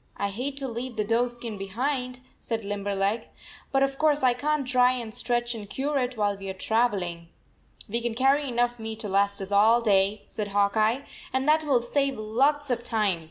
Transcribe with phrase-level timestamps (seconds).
[0.16, 3.26] "I hate to leave the doe skin behind," said Limberleg,"
[3.72, 6.54] but of course I can t dry and stretch and cure it while we are
[6.54, 7.26] travel ing."
[7.88, 11.64] "We can carry enough meat to last us all day," said Hawk Eye, "and that
[11.64, 13.30] will save lots of time.